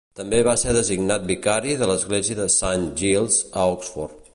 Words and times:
També 0.19 0.37
va 0.45 0.53
ser 0.61 0.73
designat 0.77 1.27
vicari 1.33 1.77
de 1.83 1.91
l'Església 1.93 2.41
de 2.43 2.49
Saint 2.59 2.89
Giles, 3.05 3.41
a 3.67 3.73
Oxford. 3.79 4.23